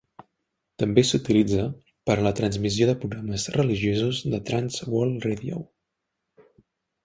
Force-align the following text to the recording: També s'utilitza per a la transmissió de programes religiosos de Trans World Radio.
També 0.83 1.03
s'utilitza 1.09 1.65
per 2.09 2.15
a 2.15 2.23
la 2.29 2.33
transmissió 2.41 2.89
de 2.93 2.97
programes 3.03 3.47
religiosos 3.61 4.25
de 4.35 4.43
Trans 4.51 4.81
World 4.91 5.31
Radio. 5.31 5.65